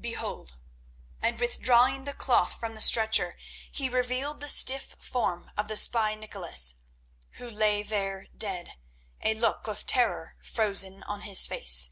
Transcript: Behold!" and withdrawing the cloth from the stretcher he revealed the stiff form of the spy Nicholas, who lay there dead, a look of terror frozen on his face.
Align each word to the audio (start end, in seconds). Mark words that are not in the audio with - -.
Behold!" 0.00 0.54
and 1.20 1.40
withdrawing 1.40 2.04
the 2.04 2.12
cloth 2.14 2.54
from 2.54 2.76
the 2.76 2.80
stretcher 2.80 3.36
he 3.72 3.88
revealed 3.88 4.38
the 4.38 4.46
stiff 4.46 4.94
form 5.00 5.50
of 5.56 5.66
the 5.66 5.76
spy 5.76 6.14
Nicholas, 6.14 6.74
who 7.30 7.50
lay 7.50 7.82
there 7.82 8.26
dead, 8.38 8.76
a 9.22 9.34
look 9.34 9.66
of 9.66 9.84
terror 9.84 10.36
frozen 10.40 11.02
on 11.02 11.22
his 11.22 11.48
face. 11.48 11.90